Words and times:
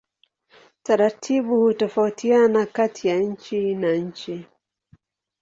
Taratibu 0.83 1.55
hutofautiana 1.61 2.65
kati 2.65 3.07
ya 3.07 3.19
nchi 3.19 3.75
na 3.75 3.95
nchi. 3.95 4.45